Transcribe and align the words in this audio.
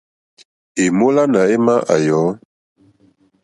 È 0.83 0.85
mólánà 0.97 1.41
émá 1.55 1.75
à 1.93 1.95
yɔ̌. 2.05 2.23